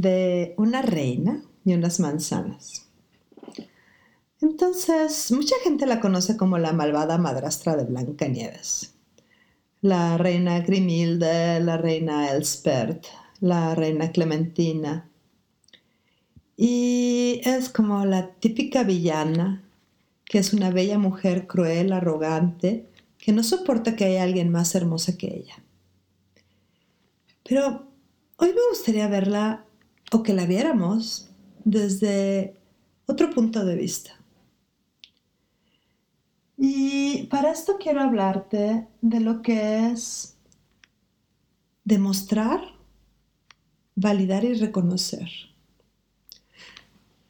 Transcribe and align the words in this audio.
de 0.00 0.54
una 0.56 0.82
reina 0.82 1.42
y 1.64 1.74
unas 1.74 2.00
manzanas. 2.00 2.88
Entonces, 4.40 5.30
mucha 5.30 5.54
gente 5.62 5.86
la 5.86 6.00
conoce 6.00 6.36
como 6.36 6.58
la 6.58 6.72
malvada 6.72 7.16
madrastra 7.16 7.76
de 7.76 7.84
Blancanieves. 7.84 8.94
La 9.80 10.18
reina 10.18 10.60
Grimilde, 10.60 11.60
la 11.60 11.76
reina 11.76 12.30
Elspeth, 12.30 13.06
la 13.40 13.74
reina 13.74 14.10
Clementina. 14.10 15.08
Y 16.56 17.40
es 17.44 17.68
como 17.68 18.04
la 18.04 18.32
típica 18.34 18.82
villana, 18.82 19.62
que 20.24 20.38
es 20.38 20.52
una 20.52 20.70
bella 20.70 20.98
mujer 20.98 21.46
cruel, 21.46 21.92
arrogante, 21.92 22.88
que 23.18 23.32
no 23.32 23.44
soporta 23.44 23.94
que 23.94 24.04
haya 24.06 24.24
alguien 24.24 24.50
más 24.50 24.74
hermosa 24.74 25.16
que 25.16 25.28
ella. 25.28 25.62
Pero 27.44 27.86
hoy 28.38 28.48
me 28.48 28.68
gustaría 28.70 29.06
verla 29.06 29.64
o 30.14 30.22
que 30.22 30.32
la 30.32 30.46
viéramos 30.46 31.28
desde 31.64 32.56
otro 33.06 33.30
punto 33.30 33.64
de 33.64 33.74
vista. 33.74 34.12
Y 36.56 37.24
para 37.24 37.50
esto 37.50 37.78
quiero 37.80 38.00
hablarte 38.00 38.86
de 39.00 39.20
lo 39.20 39.42
que 39.42 39.90
es 39.90 40.36
demostrar, 41.82 42.60
validar 43.96 44.44
y 44.44 44.54
reconocer. 44.54 45.28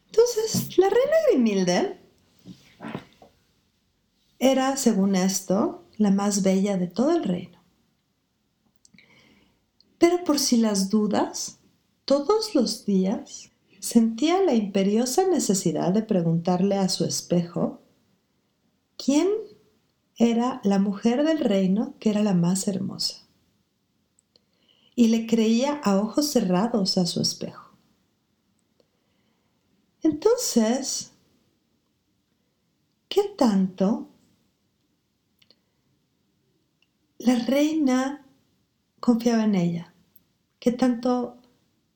Entonces, 0.09 0.77
la 0.77 0.91
reina 0.91 1.17
Grimilde 1.31 1.99
era, 4.39 4.77
según 4.77 5.17
esto, 5.17 5.87
la 5.97 6.11
más 6.11 6.43
bella 6.43 6.77
de 6.77 6.89
todo 6.89 7.17
el 7.17 7.25
reino. 7.25 7.59
Pero 9.97 10.23
por 10.23 10.39
si 10.39 10.59
las 10.59 10.91
dudas, 10.91 11.61
todos 12.05 12.55
los 12.55 12.85
días 12.85 13.51
sentía 13.81 14.43
la 14.43 14.55
imperiosa 14.55 15.27
necesidad 15.27 15.93
de 15.93 16.03
preguntarle 16.03 16.77
a 16.77 16.89
su 16.89 17.05
espejo 17.05 17.81
quién 18.97 19.29
era 20.17 20.61
la 20.65 20.79
mujer 20.79 21.25
del 21.25 21.41
reino 21.41 21.95
que 21.99 22.11
era 22.11 22.23
la 22.23 22.35
más 22.35 22.69
hermosa. 22.69 23.27
Y 24.95 25.09
le 25.09 25.27
creía 25.27 25.81
a 25.83 25.97
ojos 25.97 26.31
cerrados 26.31 26.99
a 26.99 27.07
su 27.07 27.21
espejo. 27.21 27.73
Entonces, 30.03 31.11
¿qué 33.09 33.23
tanto 33.37 34.09
la 37.19 37.37
reina 37.37 38.25
confiaba 39.01 39.45
en 39.45 39.55
ella? 39.57 39.95
¿Qué 40.61 40.71
tanto 40.71 41.39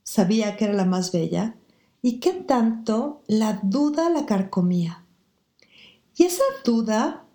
sabía 0.09 0.57
que 0.57 0.65
era 0.65 0.73
la 0.73 0.87
más 0.87 1.13
bella 1.13 1.55
y 2.01 2.19
qué 2.19 2.33
tanto 2.33 3.23
la 3.27 3.61
duda 3.63 4.09
la 4.09 4.25
carcomía. 4.25 5.05
Y 6.17 6.25
esa 6.25 6.45
duda 6.65 7.27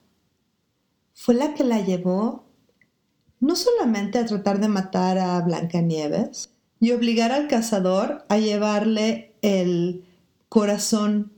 fue 1.13 1.35
la 1.35 1.53
que 1.53 1.63
la 1.63 1.81
llevó 1.81 2.45
no 3.39 3.55
solamente 3.55 4.17
a 4.17 4.25
tratar 4.25 4.59
de 4.59 4.69
matar 4.69 5.19
a 5.19 5.39
Blancanieves 5.41 6.49
y 6.79 6.93
obligar 6.93 7.31
al 7.31 7.47
cazador 7.47 8.25
a 8.27 8.39
llevarle 8.39 9.35
el 9.43 10.03
corazón 10.49 11.31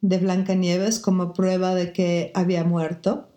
de 0.00 0.16
Blancanieves 0.16 0.98
como 0.98 1.34
prueba 1.34 1.74
de 1.74 1.92
que 1.92 2.32
había 2.34 2.64
muerto, 2.64 3.28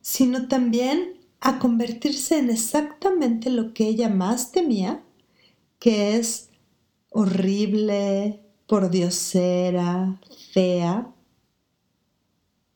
sino 0.00 0.48
también 0.48 1.20
a 1.38 1.60
convertirse 1.60 2.40
en 2.40 2.50
exactamente 2.50 3.50
lo 3.50 3.72
que 3.72 3.86
ella 3.86 4.08
más 4.08 4.50
temía 4.50 5.04
que 5.80 6.16
es 6.16 6.50
horrible, 7.10 8.40
por 8.68 8.90
diosera, 8.90 10.20
fea, 10.52 11.12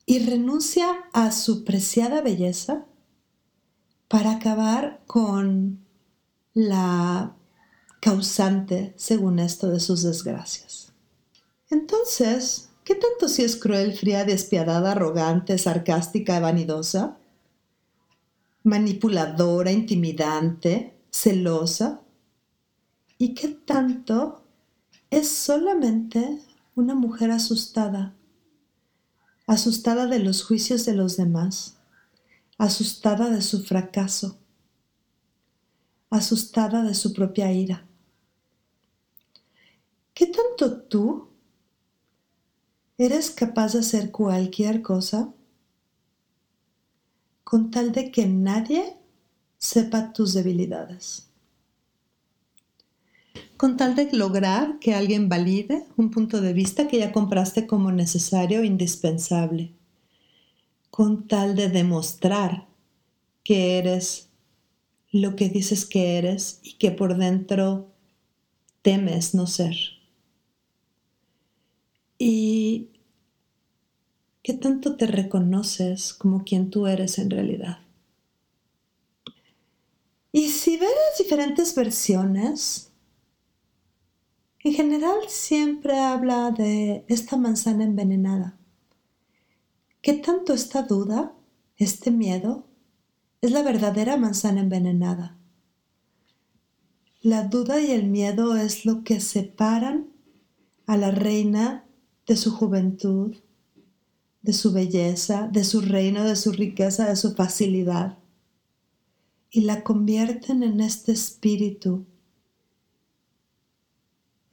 y 0.06 0.19
renuncia 0.19 1.04
a 1.12 1.31
su 1.31 1.65
preciada 1.65 2.20
belleza 2.20 2.87
para 4.09 4.32
acabar 4.32 5.03
con 5.06 5.84
la 6.53 7.37
causante, 8.00 8.92
según 8.97 9.38
esto, 9.38 9.69
de 9.69 9.81
sus 9.81 10.03
desgracias. 10.03 10.92
Entonces, 11.71 12.71
¿qué 12.84 12.94
tanto 12.94 13.28
si 13.28 13.42
es 13.42 13.56
cruel, 13.56 13.94
fría, 13.94 14.25
despiadada, 14.25 14.92
arrogante, 14.92 15.56
sarcástica, 15.59 16.38
vanidosa? 16.41 17.19
Manipuladora, 18.62 19.72
intimidante, 19.72 20.94
celosa, 21.10 22.03
y 23.19 23.35
qué 23.35 23.49
tanto 23.49 24.45
es 25.11 25.29
solamente 25.29 26.41
una 26.75 26.95
mujer 26.95 27.31
asustada, 27.31 28.15
asustada 29.47 30.07
de 30.07 30.19
los 30.19 30.45
juicios 30.45 30.85
de 30.85 30.95
los 30.95 31.17
demás, 31.17 31.77
asustada 32.59 33.31
de 33.31 33.43
su 33.43 33.63
fracaso, 33.63 34.39
asustada 36.11 36.83
de 36.83 36.95
su 36.95 37.13
propia 37.13 37.53
ira. 37.53 37.87
¿Qué 40.13 40.27
tanto 40.27 40.83
tú 40.83 41.29
eres 42.99 43.31
capaz 43.31 43.73
de 43.73 43.81
hacer 43.81 44.11
cualquier 44.11 44.83
cosa 44.83 45.33
con 47.43 47.71
tal 47.71 47.93
de 47.93 48.11
que 48.11 48.27
nadie 48.27 48.97
sepa 49.59 50.13
tus 50.13 50.35
debilidades? 50.35 51.29
Con 53.56 53.76
tal 53.76 53.94
de 53.94 54.10
lograr 54.12 54.78
que 54.81 54.94
alguien 54.94 55.28
valide 55.28 55.84
un 55.97 56.10
punto 56.10 56.41
de 56.41 56.53
vista 56.53 56.88
que 56.88 56.98
ya 56.98 57.12
compraste 57.12 57.66
como 57.66 57.92
necesario 57.92 58.60
e 58.60 58.66
indispensable, 58.66 59.72
con 60.91 61.28
tal 61.28 61.54
de 61.54 61.69
demostrar 61.69 62.66
que 63.42 63.78
eres 63.78 64.28
lo 65.12 65.37
que 65.37 65.48
dices 65.48 65.84
que 65.84 66.19
eres 66.19 66.59
y 66.62 66.75
que 66.75 66.91
por 66.91 67.16
dentro 67.16 67.88
temes 68.82 69.34
no 69.34 69.47
ser. 69.47 69.76
Y 72.19 72.88
qué 74.42 74.54
tanto 74.54 74.97
te 74.97 75.06
reconoces 75.06 76.15
como 76.15 76.44
quien 76.44 76.71
tú 76.71 76.86
eres 76.86 77.19
en 77.19 77.31
realidad. 77.31 77.78
Y 80.32 80.48
si 80.48 80.76
ves 80.76 80.91
diferentes 81.16 81.75
versiones, 81.76 82.91
siempre 85.28 85.98
habla 85.98 86.50
de 86.50 87.04
esta 87.09 87.36
manzana 87.36 87.84
envenenada. 87.84 88.59
¿Qué 90.03 90.15
tanto 90.15 90.53
esta 90.53 90.83
duda, 90.83 91.34
este 91.77 92.10
miedo, 92.10 92.66
es 93.41 93.51
la 93.53 93.62
verdadera 93.62 94.16
manzana 94.16 94.60
envenenada? 94.60 95.39
La 97.22 97.45
duda 97.45 97.80
y 97.80 97.91
el 97.91 98.06
miedo 98.06 98.56
es 98.56 98.84
lo 98.84 99.03
que 99.03 99.21
separan 99.21 100.10
a 100.86 100.97
la 100.97 101.10
reina 101.10 101.86
de 102.27 102.36
su 102.36 102.50
juventud, 102.50 103.36
de 104.42 104.53
su 104.53 104.72
belleza, 104.72 105.48
de 105.48 105.65
su 105.65 105.80
reino, 105.80 106.24
de 106.24 106.36
su 106.36 106.53
riqueza, 106.53 107.09
de 107.09 107.16
su 107.16 107.34
facilidad, 107.34 108.18
y 109.50 109.62
la 109.62 109.83
convierten 109.83 110.62
en 110.62 110.80
este 110.80 111.12
espíritu 111.12 112.04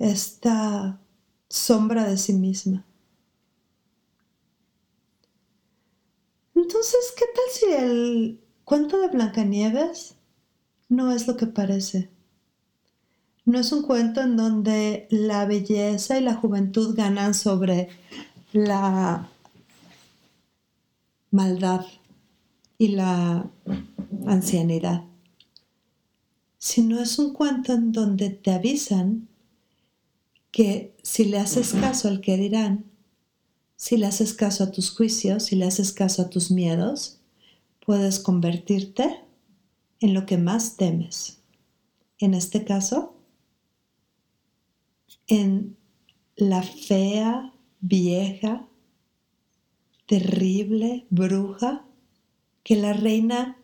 esta 0.01 0.99
sombra 1.47 2.09
de 2.09 2.17
sí 2.17 2.33
misma. 2.33 2.83
Entonces, 6.55 7.13
¿qué 7.15 7.25
tal 7.35 7.43
si 7.51 7.65
el 7.83 8.41
cuento 8.63 8.99
de 8.99 9.09
Blancanieves 9.09 10.15
no 10.89 11.11
es 11.11 11.27
lo 11.27 11.37
que 11.37 11.45
parece? 11.45 12.09
No 13.45 13.59
es 13.59 13.71
un 13.71 13.83
cuento 13.83 14.21
en 14.21 14.37
donde 14.37 15.07
la 15.11 15.45
belleza 15.45 16.17
y 16.17 16.23
la 16.23 16.35
juventud 16.35 16.95
ganan 16.95 17.33
sobre 17.33 17.89
la 18.53 19.29
maldad 21.29 21.85
y 22.77 22.89
la 22.89 23.49
ancianidad, 24.25 25.03
sino 26.57 26.99
es 26.99 27.19
un 27.19 27.33
cuento 27.33 27.73
en 27.73 27.91
donde 27.91 28.29
te 28.31 28.51
avisan 28.51 29.27
que 30.51 30.95
si 31.01 31.25
le 31.25 31.39
haces 31.39 31.73
caso 31.73 32.07
al 32.07 32.21
que 32.21 32.37
dirán, 32.37 32.85
si 33.75 33.97
le 33.97 34.05
haces 34.05 34.33
caso 34.33 34.65
a 34.65 34.71
tus 34.71 34.91
juicios, 34.95 35.43
si 35.43 35.55
le 35.55 35.65
haces 35.65 35.91
caso 35.91 36.21
a 36.21 36.29
tus 36.29 36.51
miedos, 36.51 37.19
puedes 37.85 38.19
convertirte 38.19 39.21
en 40.01 40.13
lo 40.13 40.25
que 40.25 40.37
más 40.37 40.77
temes. 40.77 41.39
En 42.19 42.33
este 42.33 42.63
caso, 42.63 43.15
en 45.27 45.77
la 46.35 46.61
fea, 46.61 47.53
vieja, 47.79 48.67
terrible 50.05 51.05
bruja 51.09 51.85
que 52.63 52.75
la 52.75 52.93
reina 52.93 53.57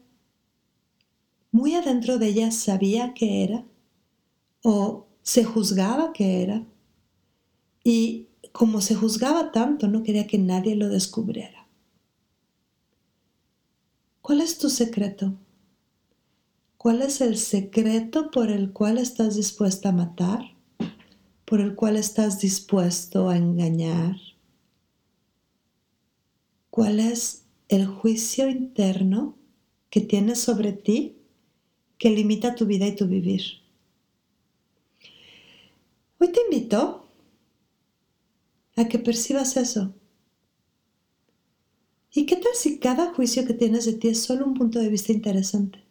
muy 1.52 1.76
adentro 1.76 2.18
de 2.18 2.28
ella 2.28 2.52
sabía 2.52 3.14
que 3.14 3.44
era 3.44 3.66
o 4.64 5.08
se 5.22 5.44
juzgaba 5.44 6.14
que 6.14 6.42
era 6.42 6.66
y 7.88 8.28
como 8.52 8.82
se 8.82 8.96
juzgaba 8.96 9.54
tanto 9.54 9.88
no 9.88 10.04
quería 10.04 10.28
que 10.28 10.38
nadie 10.38 10.76
lo 10.76 10.90
descubriera. 10.90 11.70
¿Cuál 14.22 14.42
es 14.42 14.58
tu 14.58 14.70
secreto? 14.70 15.36
¿Cuál 16.76 17.02
es 17.02 17.22
el 17.22 17.38
secreto 17.38 18.30
por 18.30 18.52
el 18.52 18.74
cual 18.74 18.98
estás 18.98 19.38
dispuesta 19.38 19.88
a 19.88 19.94
matar? 19.94 20.42
¿Por 21.46 21.62
el 21.62 21.76
cual 21.76 21.96
estás 21.96 22.42
dispuesto 22.42 23.30
a 23.30 23.38
engañar? 23.38 24.18
¿Cuál 26.70 27.00
es 27.00 27.46
el 27.70 27.88
juicio 27.88 28.50
interno 28.50 29.38
que 29.90 30.02
tienes 30.02 30.42
sobre 30.42 30.74
ti 30.74 31.16
que 31.98 32.10
limita 32.10 32.54
tu 32.54 32.66
vida 32.66 32.86
y 32.86 32.98
tu 32.98 33.08
vivir? 33.08 33.44
Hoy 36.20 36.34
te 36.34 36.42
invito 36.42 37.07
a 38.78 38.88
que 38.88 39.00
percibas 39.00 39.58
eso. 39.58 39.94
¿Y 42.14 42.26
qué 42.26 42.36
tal 42.36 42.54
si 42.54 42.80
cada 42.80 43.14
juicio 43.14 43.46
que 43.46 43.54
tienes 43.54 43.86
de 43.86 43.94
ti 43.94 44.10
es 44.10 44.22
solo 44.22 44.46
un 44.46 44.54
punto 44.54 44.80
de 44.80 44.90
vista 44.90 45.12
interesante? 45.12 45.84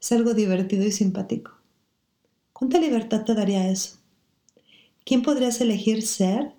Es 0.00 0.10
algo 0.12 0.32
divertido 0.32 0.84
y 0.84 0.90
simpático. 0.90 1.52
¿Cuánta 2.54 2.80
libertad 2.80 3.24
te 3.24 3.34
daría 3.34 3.70
eso? 3.70 3.98
¿Quién 5.04 5.22
podrías 5.22 5.60
elegir 5.60 6.02
ser 6.02 6.54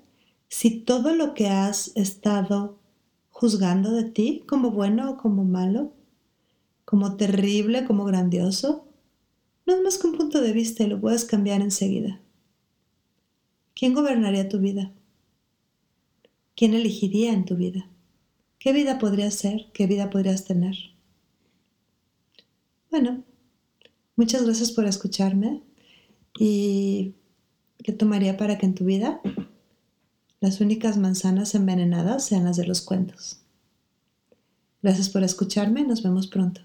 si 0.50 0.80
todo 0.80 1.16
lo 1.16 1.34
que 1.34 1.48
has 1.48 1.92
estado 1.96 2.78
juzgando 3.30 3.92
de 3.92 4.04
ti 4.04 4.44
como 4.48 4.70
bueno 4.72 5.12
o 5.12 5.18
como 5.18 5.44
malo, 5.44 5.94
como 6.86 7.18
terrible, 7.18 7.86
como 7.86 8.06
grandioso, 8.06 8.88
no 9.66 9.76
es 9.76 9.82
más 9.82 9.98
que 9.98 10.08
un 10.08 10.18
punto 10.18 10.42
de 10.42 10.54
vista 10.54 10.84
y 10.84 10.88
lo 10.88 11.02
puedes 11.02 11.26
cambiar 11.26 11.62
enseguida. 11.62 12.22
¿Quién 13.76 13.94
gobernaría 13.94 14.48
tu 14.48 14.60
vida? 14.60 14.94
¿Quién 16.58 16.74
elegiría 16.74 17.32
en 17.34 17.46
tu 17.46 17.56
vida? 17.56 17.88
¿Qué 18.58 18.74
vida 18.74 18.98
podrías 18.98 19.36
ser? 19.36 19.68
¿Qué 19.74 19.86
vida 19.86 20.10
podrías 20.10 20.44
tener? 20.44 20.76
Bueno, 22.90 23.24
muchas 24.16 24.44
gracias 24.44 24.72
por 24.72 24.86
escucharme 24.86 25.62
y 26.40 27.14
¿qué 27.84 27.94
tomaría 27.94 28.38
para 28.38 28.58
que 28.58 28.66
en 28.66 28.74
tu 28.74 28.86
vida 28.86 29.22
las 30.40 30.60
únicas 30.60 30.98
manzanas 30.98 31.54
envenenadas 31.54 32.26
sean 32.26 32.46
las 32.46 32.58
de 32.58 32.66
los 32.66 32.82
cuentos. 32.82 33.40
Gracias 34.82 35.10
por 35.10 35.24
escucharme, 35.24 35.84
nos 35.84 36.02
vemos 36.02 36.26
pronto. 36.26 36.62